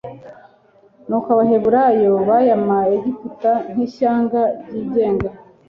[1.07, 5.29] Nuko Abaheburayo baya mu Egiputa nk'ishyanga ryigenga.